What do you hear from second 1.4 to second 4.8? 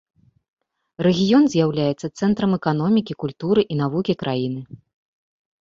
з'яўляецца цэнтрам эканомікі, культуры і навукі краіны.